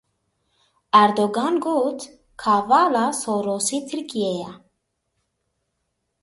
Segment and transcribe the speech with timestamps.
[0.99, 1.99] Erdogan got,
[2.41, 4.49] Kavala Sorosê Tirkiyeyê ye.